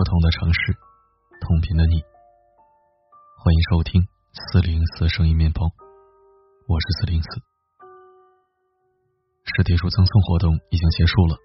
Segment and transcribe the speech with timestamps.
[0.00, 0.72] 不同的城市，
[1.42, 2.00] 同频的你，
[3.36, 4.00] 欢迎收听
[4.32, 5.68] 四零四声音面包，
[6.66, 7.28] 我是四零四。
[9.44, 11.36] 实体书赠送活动已经结束了，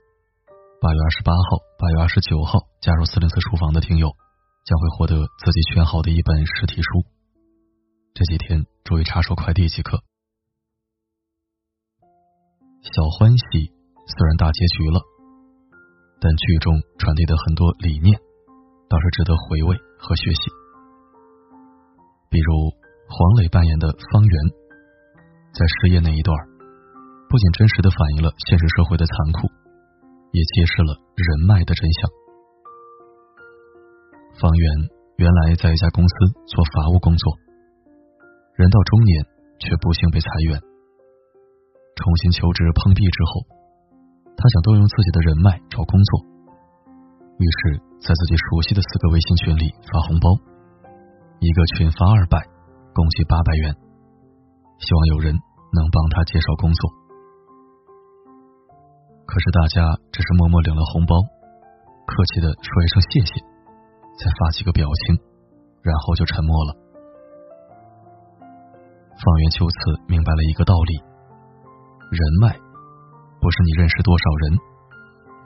[0.79, 4.15] 八月二十八号、八月二十九号加入四零四书房的听友
[4.63, 7.03] 将会获得自己选好的一本实体书。
[8.13, 9.97] 这几天注意查收快递即可。
[12.79, 13.67] 小欢喜
[14.07, 15.01] 虽然大结局了，
[16.21, 18.17] 但剧中传递的很多理念
[18.89, 20.51] 倒是值得回味和学习。
[22.29, 22.71] 比如
[23.07, 24.33] 黄磊扮演的方圆，
[25.53, 26.35] 在失业那一段，
[27.29, 29.47] 不仅真实的反映了现实社会的残酷，
[30.31, 32.09] 也揭示了人脉的真相。
[34.35, 34.65] 方圆
[35.17, 37.39] 原来在一家公司做法务工作，
[38.55, 39.25] 人到中年
[39.59, 40.59] 却不幸被裁员。
[41.95, 43.47] 重新求职碰壁之后，
[44.35, 46.19] 他想动用自己的人脉找工作，
[47.35, 50.31] 于是，在自己熟悉的四个微信群里发红包，
[51.43, 52.39] 一个群发二百，
[52.95, 53.75] 共计八百元，
[54.79, 55.35] 希望有人
[55.75, 56.87] 能帮他介绍工作。
[59.27, 61.19] 可是大家只是默默领了红包，
[62.07, 63.43] 客气的说一声谢谢，
[64.15, 65.19] 再发几个表情，
[65.83, 66.71] 然后就沉默了。
[69.19, 69.75] 方圆就此
[70.07, 71.03] 明白了一个道理。
[72.15, 72.55] 人脉
[73.41, 74.55] 不是你认识多少人，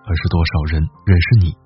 [0.06, 1.58] 而是多少人认识你。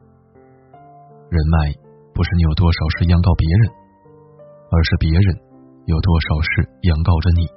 [1.34, 1.74] 人脉
[2.14, 3.74] 不是你有多少事央告别人，
[4.70, 5.28] 而是别人
[5.90, 7.50] 有多少事央告着你。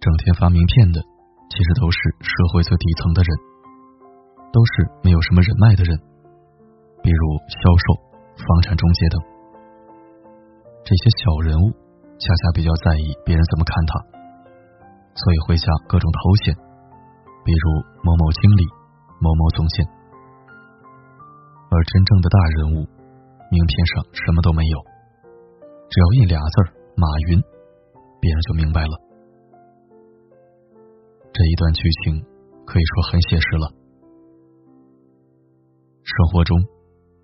[0.00, 1.04] 整天发名片的，
[1.52, 3.30] 其实都是社会最底层的人，
[4.48, 4.72] 都是
[5.04, 5.92] 没有什么人脉的人，
[7.04, 7.84] 比如销售、
[8.48, 9.20] 房产中介等。
[10.80, 11.68] 这些小人物，
[12.16, 13.92] 恰恰比较在意别人怎么看他。
[15.12, 16.56] 所以会加各种头衔，
[17.44, 17.64] 比如
[18.00, 18.64] 某某经理、
[19.20, 19.99] 某某总监。
[21.70, 22.86] 而真正的大人物，
[23.50, 24.78] 名片上什么都没有，
[25.88, 26.66] 只要印俩字儿
[26.98, 27.40] “马云”，
[28.20, 28.94] 别人就明白了。
[31.32, 32.20] 这一段剧情
[32.66, 33.70] 可以说很写实了。
[36.02, 36.58] 生活中，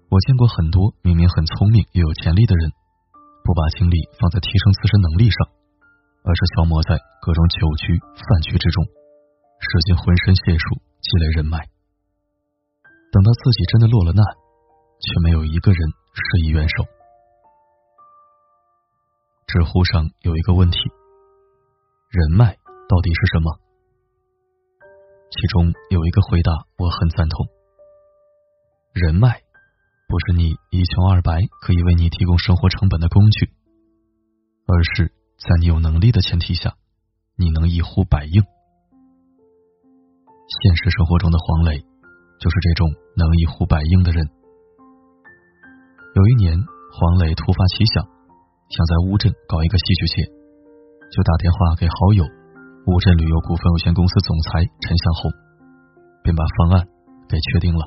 [0.09, 2.71] 我见过很多明明很聪明又有潜力的人，
[3.43, 5.39] 不把精力放在提升自身能力上。
[6.27, 7.95] 而是消磨在各种酒局、
[8.27, 8.83] 饭局之中，
[9.63, 11.63] 使尽浑身解数积累人脉。
[13.17, 14.23] 等到自己真的落了难，
[15.01, 15.81] 却没有一个人
[16.13, 16.85] 施以援手。
[19.47, 20.77] 知乎上有一个问题：
[22.11, 23.57] 人脉到底是什么？
[25.31, 27.47] 其中有一个回答我很赞同：
[28.93, 29.41] 人脉
[30.09, 33.51] 不是你一穷二白可以为你提供生活成本的工具，
[34.67, 35.15] 而是。
[35.39, 36.77] 在你有能力的前提下，
[37.37, 38.43] 你能一呼百应。
[40.49, 41.85] 现实生活中的黄磊
[42.39, 44.25] 就是这种能一呼百应的人。
[46.15, 46.57] 有一年，
[46.93, 48.05] 黄磊突发奇想，
[48.73, 50.25] 想在乌镇搞一个戏剧节，
[51.13, 52.25] 就打电话给好友
[52.89, 55.31] 乌镇旅游股份有限公司总裁陈向红，
[56.23, 56.89] 便把方案
[57.29, 57.85] 给确定了。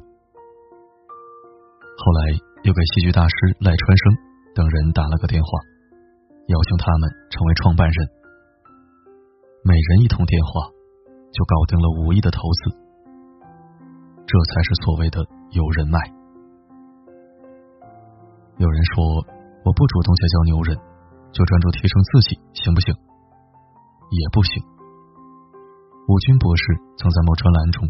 [2.00, 2.20] 后来
[2.64, 4.04] 又给戏剧大师赖川生
[4.54, 5.50] 等人打了个电话。
[6.50, 8.10] 邀请他们成为创办人，
[9.62, 10.66] 每人一通电话
[11.30, 12.74] 就搞定了五亿的投资，
[14.30, 15.26] 这才是所谓的
[15.58, 15.98] 有人脉。
[18.62, 19.26] 有人说
[19.66, 20.78] 我不主动结交牛人，
[21.34, 22.94] 就专注提升自己，行不行？
[22.94, 24.62] 也不行。
[26.06, 26.62] 吴军博士
[27.02, 27.90] 曾在某专栏中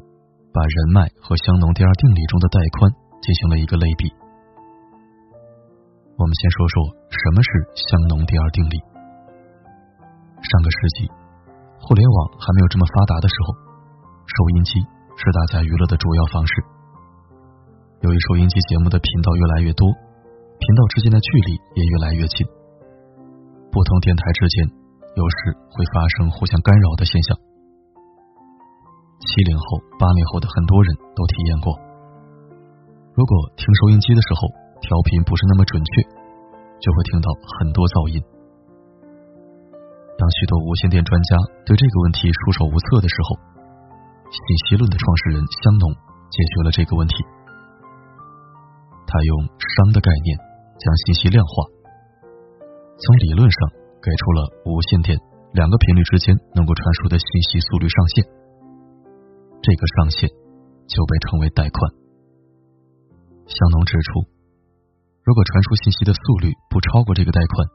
[0.55, 2.87] 把人脉和香农第二定理中的带宽
[3.19, 4.07] 进行了一个类比。
[6.15, 6.75] 我们先说说
[7.11, 8.79] 什么是香农第二定理。
[10.39, 11.11] 上个世纪，
[11.83, 13.51] 互联网还没有这么发达的时候，
[14.23, 14.79] 收音机
[15.19, 16.63] 是大家娱乐的主要方式。
[17.99, 22.47] 由于收音机节目的频道越来越多，频道之间的距离也越来越近，
[23.67, 24.63] 不同电台之间
[25.19, 25.35] 有时
[25.75, 27.35] 会发生互相干扰的现象。
[29.19, 31.75] 七零后、八零后的很多人都体验过，
[33.11, 34.47] 如果听收音机的时候。
[34.79, 35.91] 调频不是那么准确，
[36.79, 37.27] 就会听到
[37.59, 38.15] 很多噪音。
[40.15, 41.35] 当许多无线电专家
[41.67, 43.35] 对这个问题束手无策的时候，
[44.29, 45.89] 信息论的创始人香农
[46.29, 47.15] 解决了这个问题。
[49.09, 50.37] 他用熵的概念
[50.77, 51.65] 将信息量化，
[53.01, 53.57] 从理论上
[53.97, 54.39] 给出了
[54.69, 55.17] 无线电
[55.57, 58.25] 两个频率之间能够传输的信息速率上限，
[59.65, 60.29] 这个上限
[60.85, 61.77] 就被称为带宽。
[63.49, 64.29] 香农指出。
[65.21, 67.67] 如果传输信息的速率不超过这个带宽，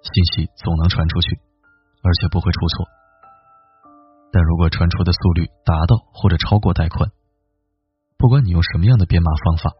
[0.00, 1.36] 信息总能传出去，
[2.00, 2.86] 而且不会出错。
[4.30, 7.10] 但如果传出的速率达到或者超过带宽，
[8.18, 9.70] 不管你用什么样的编码方法，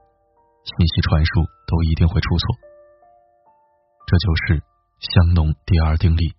[0.65, 2.56] 信息传输都一定会出错。
[4.06, 4.62] 这就是
[5.00, 6.33] 香农第二定律。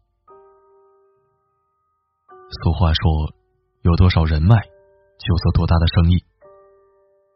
[2.64, 3.34] 俗话说，
[3.84, 6.26] 有多少人脉，就做多大的生意。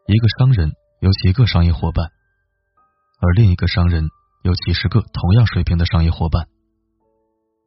[0.07, 0.71] 一个商人
[1.01, 2.11] 有几个商业伙伴，
[3.21, 4.09] 而另一个商人
[4.41, 6.47] 有几十个同样水平的商业伙伴，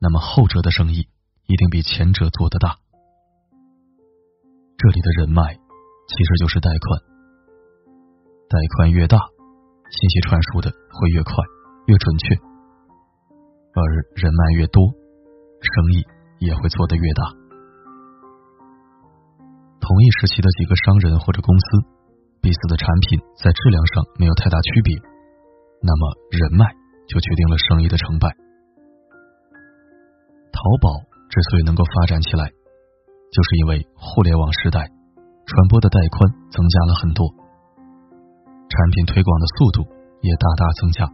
[0.00, 1.08] 那么后者的生意
[1.46, 2.78] 一定比前者做得大。
[4.86, 5.42] 这里的人脉
[6.06, 7.02] 其实就是带宽，
[8.46, 11.34] 带宽越大，信息传输的会越快
[11.90, 12.38] 越准确，
[13.74, 13.82] 而
[14.14, 14.86] 人脉越多，
[15.58, 16.06] 生意
[16.38, 17.34] 也会做得越大。
[19.82, 21.66] 同一时期的几个商人或者公司。
[22.40, 24.94] 彼此的产品在质量上没有太大区别，
[25.82, 26.64] 那么人脉
[27.08, 28.30] 就决定了生意的成败。
[30.54, 30.94] 淘宝
[31.26, 32.52] 之所以能够发展起来，
[33.36, 34.88] 就是因为互联网时代
[35.44, 37.28] 传播的带宽增加了很多，
[38.72, 39.84] 产品推广的速度
[40.24, 41.04] 也大大增加。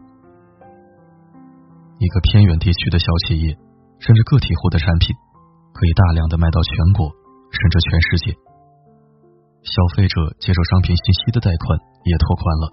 [1.98, 3.58] 一个偏远地区的小企业，
[3.98, 5.10] 甚至个体户的产品，
[5.74, 7.10] 可以大量的卖到全国，
[7.50, 8.38] 甚至全世界。
[9.66, 11.74] 消费者接受商品信息的带宽
[12.06, 12.64] 也拓宽了，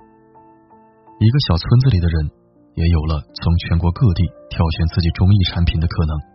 [1.17, 2.29] 一个小村子里的人
[2.77, 6.28] 也有了从全国各地挑选自己中意产品的可能。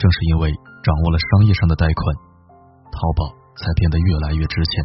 [0.00, 0.48] 正是因为
[0.80, 2.00] 掌握了商业上的贷款，
[2.88, 3.28] 淘宝
[3.60, 4.80] 才变得越来越值钱。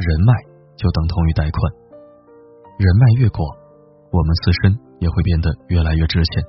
[0.00, 0.32] 人脉
[0.80, 1.60] 就等同于贷款，
[2.80, 3.44] 人脉越广，
[4.08, 6.42] 我们自身也会变得越来越值钱。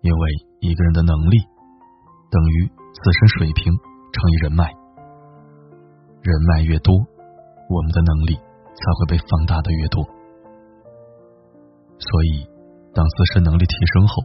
[0.00, 0.22] 因为
[0.60, 1.36] 一个人的能力
[2.30, 2.78] 等于。
[2.92, 4.64] 自身水平乘以人脉，
[6.20, 10.04] 人脉越多，我们的能力才会被放大的越多。
[11.96, 12.44] 所以，
[12.92, 14.22] 当自身能力提升后，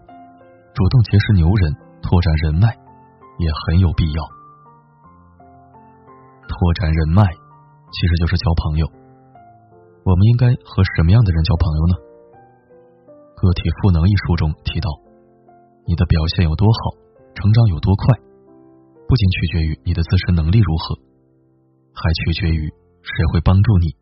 [0.76, 1.72] 主动结识牛人，
[2.04, 2.68] 拓展人脉
[3.40, 4.20] 也很有必要。
[6.44, 8.86] 拓展人脉其实就是交朋友。
[10.04, 11.96] 我们应该和什么样的人交朋友呢？
[13.40, 14.92] 《个体赋能》一书中提到，
[15.88, 17.00] 你的表现有多好，
[17.40, 18.20] 成长有多快。
[19.08, 21.00] 不仅取决于你的自身能力如何，
[21.96, 22.68] 还取决于
[23.00, 23.96] 谁会帮助你。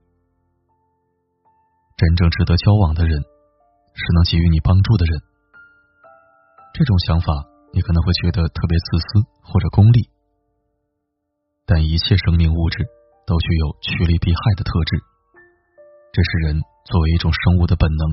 [2.02, 3.22] 真正值得交往的人，
[3.94, 5.22] 是能给予你帮助的人。
[6.74, 7.28] 这种想法
[7.72, 10.10] 你可能会觉得特别自私或者功利，
[11.68, 12.84] 但一切生命物质
[13.28, 14.98] 都具有趋利避害的特质，
[16.12, 18.10] 这是人作为一种生物的本能。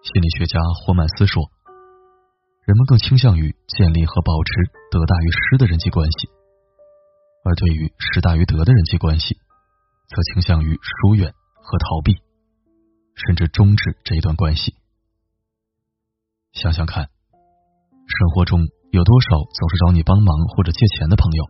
[0.00, 1.50] 心理学家霍曼斯说。
[2.66, 4.50] 人们更倾向于建立和保持
[4.90, 6.26] 得大于失的人际关系，
[7.44, 9.36] 而对于失大于得的人际关系，
[10.08, 11.32] 则倾向于疏远
[11.62, 12.16] 和逃避，
[13.14, 14.74] 甚至终止这一段关系。
[16.56, 18.56] 想想看，生活中
[18.88, 21.44] 有多少总是找你帮忙或者借钱的朋友，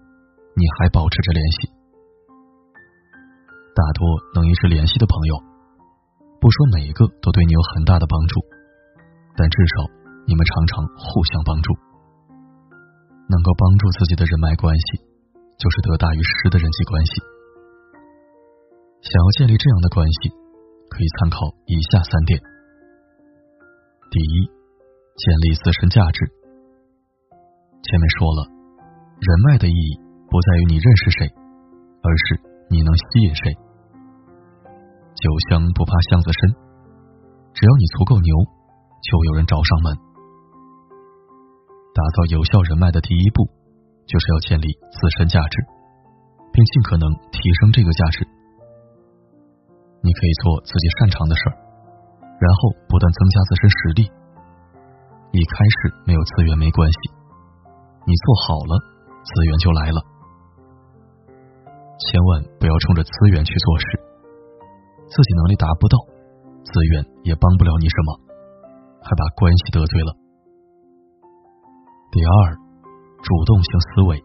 [0.59, 1.71] 你还保持着联系？
[3.71, 4.03] 大多
[4.35, 5.39] 能一直联系的朋友，
[6.43, 8.43] 不说每一个都对你有很大的帮助，
[9.39, 9.95] 但至少。
[10.27, 11.71] 你们常常互相帮助，
[13.31, 14.99] 能够帮助自己的人脉关系，
[15.55, 17.23] 就是得大于失的人际关系。
[19.07, 20.35] 想要建立这样的关系，
[20.91, 21.39] 可以参考
[21.71, 22.43] 以下三点：
[24.11, 24.51] 第一，
[25.17, 26.29] 建立自身价值。
[27.81, 28.41] 前面说了，
[29.17, 29.91] 人脉的意义
[30.29, 31.33] 不在于你认识谁，
[32.05, 32.25] 而是
[32.69, 33.57] 你能吸引谁。
[35.17, 36.53] 酒香不怕巷子深，
[37.57, 38.31] 只要你足够牛，
[39.01, 39.97] 就有人找上门。
[41.97, 43.49] 打造有效人脉的第一步，
[44.05, 45.65] 就是要建立自身价值，
[46.53, 48.21] 并尽可能提升这个价值。
[50.05, 51.57] 你可以做自己擅长的事儿，
[52.37, 54.13] 然后不断增加自身实力。
[55.37, 57.13] 一开始没有资源没关系，
[58.09, 58.73] 你做好了，
[59.21, 60.01] 资源就来了。
[62.01, 63.85] 千万不要冲着资源去做事，
[65.05, 66.01] 自己能力达不到，
[66.65, 68.09] 资源也帮不了你什么，
[69.05, 70.17] 还把关系得罪了。
[72.09, 72.57] 第二，
[73.21, 74.17] 主动性思维。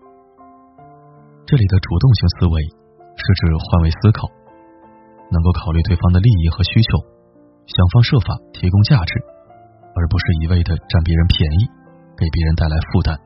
[1.43, 2.55] 这里的主动性思维
[3.19, 4.31] 是指换位思考，
[5.27, 7.03] 能够考虑对方的利益和需求，
[7.67, 9.11] 想方设法提供价值，
[9.95, 11.67] 而不是一味的占别人便宜，
[12.15, 13.17] 给别人带来负担。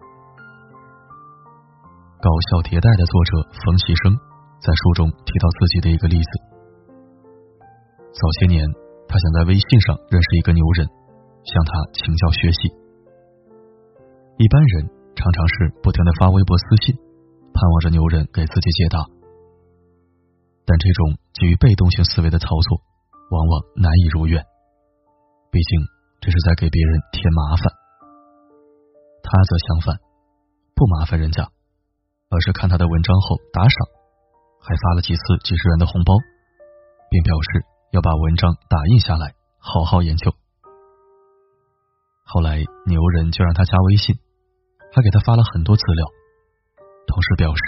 [2.22, 3.32] 搞笑迭代的作者
[3.62, 4.18] 冯其生
[4.58, 6.32] 在书中提到自己的一个例子：
[8.18, 8.66] 早些年，
[9.06, 10.90] 他想在微信上认识一个牛人，
[11.46, 12.74] 向他请教学习。
[14.42, 16.98] 一般人常常是不停的发微博私信，
[17.54, 19.06] 盼望着牛人给自己解答。
[20.66, 22.82] 但这种基于被动性思维的操作，
[23.30, 24.42] 往往难以如愿。
[25.52, 25.80] 毕竟
[26.26, 27.70] 这是在给别人添麻烦。
[29.22, 30.02] 他则相反，
[30.74, 31.52] 不麻烦人家，
[32.32, 33.78] 而是看他的文章后打赏，
[34.60, 36.16] 还发了几次几十元的红包，
[37.12, 40.34] 并表示要把文章打印下来，好好研究。
[42.24, 44.18] 后来牛人就让他加微信，
[44.92, 46.08] 还给他发了很多资料，
[47.06, 47.62] 同时表示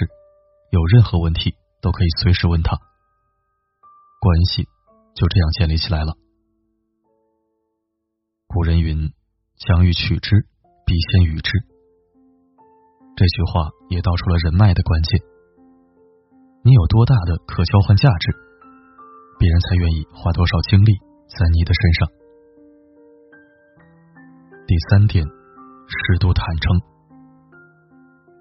[0.71, 2.75] 有任何问题都可以随时问他。
[4.19, 4.63] 关系
[5.13, 6.17] 就这样建立起来了。
[8.57, 9.13] 古人云
[9.61, 10.33] ：“将欲取之，
[10.83, 11.51] 必先予之。”
[13.15, 15.21] 这句话也道出了人脉的关键。
[16.65, 18.33] 你有多大的可交换价值，
[19.37, 20.89] 别人才愿意花多少精力
[21.29, 22.09] 在你的身上。
[24.65, 25.23] 第三点，
[25.85, 26.81] 适度坦诚。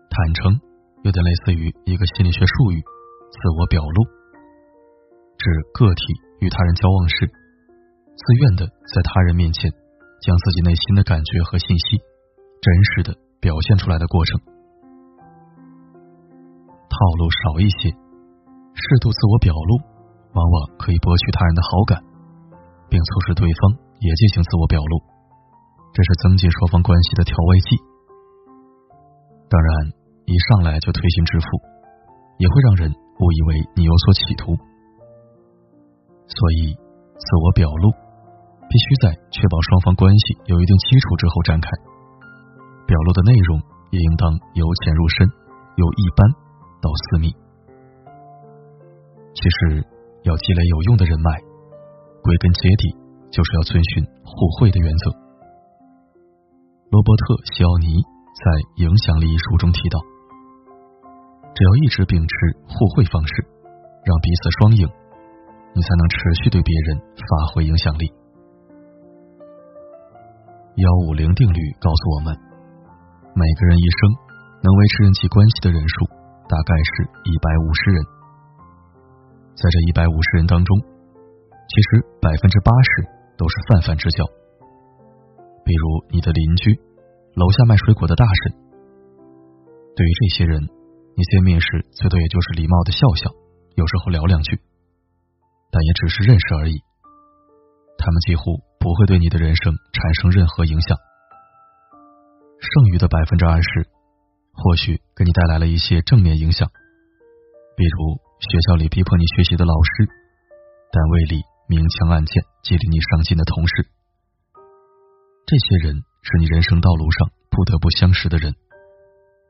[0.08, 0.58] 坦诚
[1.04, 2.80] 有点类似于一个心理学术语——
[3.36, 4.04] 自我表露，
[5.36, 5.44] 指
[5.74, 6.00] 个体
[6.40, 9.70] 与他人交往时，自愿的在他人面前
[10.26, 12.02] 将自己内心的感觉和信息
[12.58, 14.42] 真实的表现出来的过程。
[16.90, 17.94] 套路少一些，
[18.74, 19.70] 适度自我表露，
[20.34, 22.02] 往往可以博取他人的好感，
[22.90, 24.98] 并促使对方也进行自我表露。
[25.94, 27.78] 这是增进双方关系的调味剂。
[29.48, 29.94] 当然，
[30.26, 31.46] 一上来就推心置腹，
[32.42, 34.58] 也会让人误以为你有所企图。
[36.26, 36.74] 所以，
[37.14, 37.94] 自我表露
[38.68, 41.68] 必须在确保双方关系有一定基础之后展开。
[42.86, 43.58] 表露的内容
[43.90, 45.26] 也应当由浅入深，
[45.76, 46.22] 由一般
[46.82, 47.34] 到私密。
[49.34, 49.82] 其实，
[50.22, 51.30] 要积累有用的人脉，
[52.22, 52.94] 归根结底
[53.30, 55.10] 就是要遵循互惠的原则。
[56.90, 57.98] 罗伯特·西奥尼
[58.38, 58.44] 在
[58.86, 59.98] 《影响力》一书中提到，
[61.54, 62.34] 只要一直秉持
[62.70, 63.32] 互惠方式，
[64.06, 64.86] 让彼此双赢，
[65.74, 68.06] 你才能持续对别人发挥影响力。
[70.76, 72.36] 幺五零定律告诉我们，
[73.32, 74.12] 每个人一生
[74.60, 76.04] 能维持人际关系的人数
[76.52, 78.04] 大概是一百五十人，
[79.56, 80.76] 在这一百五十人当中，
[81.64, 83.08] 其实百分之八十
[83.40, 84.20] 都是泛泛之交。
[85.64, 86.76] 比如你的邻居，
[87.40, 88.52] 楼下卖水果的大婶。
[89.96, 90.60] 对于这些人，
[91.16, 93.32] 你见面时最多也就是礼貌的笑笑，
[93.80, 94.60] 有时候聊两句，
[95.72, 96.76] 但也只是认识而已。
[97.96, 100.96] 他们几乎不会对你的人生产生任何影响。
[102.58, 103.86] 剩余的百分之二十，
[104.52, 106.68] 或许给你带来了一些正面影响，
[107.76, 110.06] 比如学校里逼迫你学习的老师，
[110.90, 113.88] 单位里明枪暗箭激励你上进的同事。
[115.46, 118.52] 这些人是你人生道路上不得不相识的人，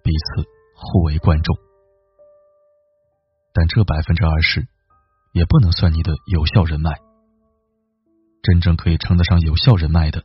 [0.02, 1.56] 彼此互为观众。
[3.54, 4.66] 但这百分之二十
[5.33, 6.90] 也不能算你的有效人脉，
[8.46, 10.22] 真正可以称得上有效人脉的，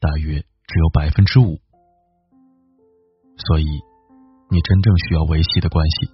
[0.00, 1.62] 大约只有百分之五。
[3.38, 3.66] 所以，
[4.50, 6.10] 你真正需要维系的关系，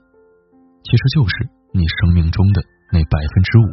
[0.85, 2.61] 其实就是你生命中的
[2.93, 3.67] 那百分之五。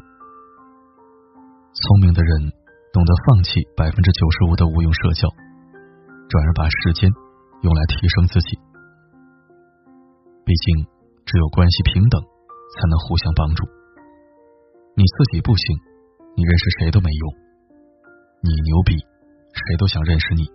[1.76, 2.54] 聪明的人。
[2.92, 5.30] 懂得放弃百分之九十五的无用社交，
[6.28, 7.06] 转而把时间
[7.62, 8.58] 用来提升自己。
[10.44, 10.90] 毕竟，
[11.22, 13.62] 只有关系平等，才能互相帮助。
[14.98, 15.78] 你自己不行，
[16.34, 17.30] 你认识谁都没用；
[18.42, 20.46] 你牛逼，谁都想认识你，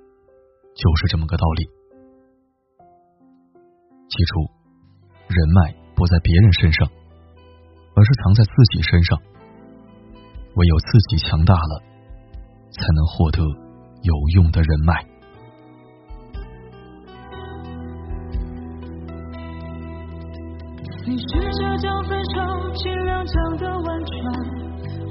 [0.74, 1.64] 就是这么个道理。
[4.08, 4.50] 记住，
[5.28, 6.88] 人脉不在别人身上，
[7.94, 9.18] 而是藏在自己身上。
[10.56, 11.94] 唯有自己强大了。
[12.76, 13.40] 才能获得
[14.02, 15.06] 有用的人脉。
[21.06, 22.40] 你试着将分手
[22.74, 24.63] 尽量讲得婉转，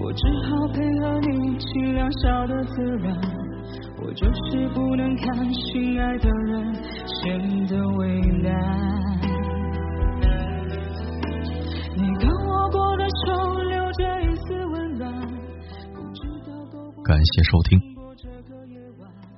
[0.04, 3.16] 我只好配合你尽量笑得自然。
[4.02, 6.76] 我就是不能看心爱的人
[7.08, 8.52] 显得为难。
[11.96, 15.10] 你跟我过的手留着一丝温暖。
[17.06, 17.80] 感谢收听，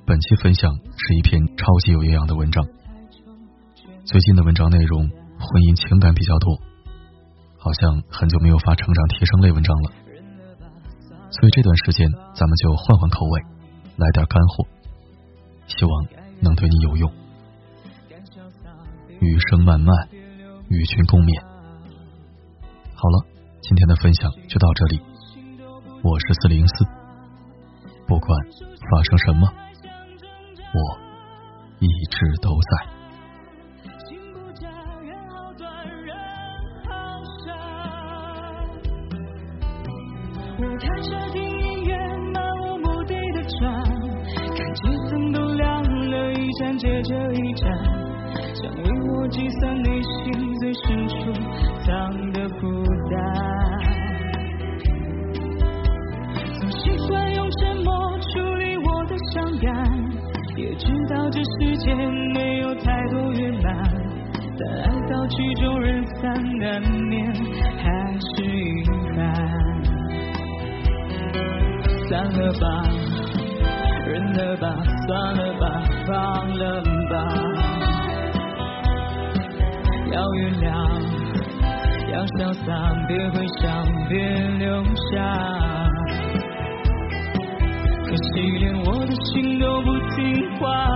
[0.07, 2.65] 本期分享是一篇超级有营养的文章。
[4.03, 6.57] 最近的文章内容婚姻情感比较多，
[7.59, 9.91] 好像很久没有发成长提升类文章了，
[11.35, 13.41] 所以这段时间咱们就换换口味，
[13.97, 14.65] 来点干货，
[15.67, 16.05] 希望
[16.41, 17.11] 能对你有用。
[19.19, 20.07] 余生漫漫，
[20.69, 21.43] 与君共勉。
[22.95, 23.25] 好了，
[23.61, 25.01] 今天的分享就到这里，
[26.03, 26.85] 我是四零四。
[28.07, 28.39] 不管
[28.91, 29.47] 发生什么，
[30.73, 30.99] 我
[31.79, 32.94] 一直都在。
[47.07, 47.71] 这一站，
[48.55, 51.31] 想为我计算内心最深处
[51.85, 53.13] 藏的孤单，
[56.59, 59.69] 总习惯用沉默处理我的伤感，
[60.57, 63.71] 也知道这世界没有太多圆满，
[64.57, 67.31] 但爱到曲终人散难免
[67.83, 68.83] 还是遗
[69.15, 69.21] 憾。
[72.09, 72.65] 算了吧，
[74.07, 76.94] 认了吧，算了吧，放了吧。
[80.15, 80.71] 要原谅，
[82.13, 82.71] 要潇洒，
[83.05, 84.17] 别回想，别
[84.59, 84.81] 留
[85.11, 85.11] 下。
[88.05, 90.87] 可惜连我的心都不听话，